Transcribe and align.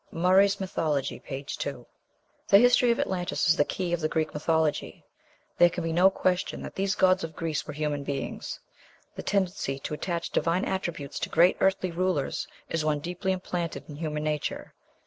(Murray's 0.09 0.59
"Mythology," 0.59 1.19
p. 1.19 1.43
2.) 1.43 1.85
The 2.47 2.57
history 2.57 2.89
of 2.89 2.99
Atlantis 2.99 3.47
is 3.47 3.55
the 3.55 3.63
key 3.63 3.93
of 3.93 3.99
the 4.01 4.09
Greek 4.09 4.33
mythology. 4.33 5.05
There 5.59 5.69
can 5.69 5.83
be 5.83 5.93
no 5.93 6.09
question 6.09 6.63
that 6.63 6.73
these 6.73 6.95
gods 6.95 7.23
of 7.23 7.35
Greece 7.35 7.67
were 7.67 7.73
human 7.73 8.03
beings. 8.03 8.59
The 9.15 9.21
tendency 9.21 9.77
to 9.77 9.93
attach 9.93 10.31
divine 10.31 10.65
attributes 10.65 11.19
to 11.19 11.29
great 11.29 11.55
earthly 11.59 11.91
rulers 11.91 12.47
is 12.67 12.83
one 12.83 12.97
deeply 12.97 13.31
implanted 13.31 13.87
in 13.89 13.95
human 13.97 14.23
nature. 14.23 14.73